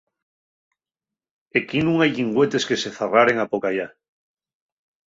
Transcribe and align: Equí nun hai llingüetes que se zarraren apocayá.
Equí 1.61 1.79
nun 1.81 1.97
hai 2.01 2.11
llingüetes 2.13 2.67
que 2.69 2.77
se 2.83 2.89
zarraren 2.97 3.39
apocayá. 3.47 3.87